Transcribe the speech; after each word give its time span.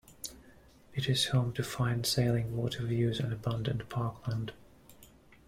It 0.95 1.07
is 1.07 1.27
home 1.27 1.53
to 1.53 1.63
fine 1.63 2.05
sailing, 2.05 2.57
water 2.57 2.83
views 2.87 3.19
and 3.19 3.31
abundant 3.31 3.87
parkland. 3.87 4.51